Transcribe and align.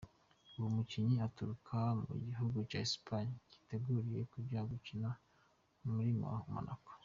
Uwo 0.57 0.69
mukinyi 0.75 1.15
aturuka 1.27 1.77
mu 2.09 2.13
gihugu 2.25 2.57
ca 2.69 2.77
Espagne 2.85 3.35
yiteguriye 3.49 4.21
kuja 4.31 4.59
gukina 4.69 5.09
muri 5.93 6.11
Monaco. 6.53 6.91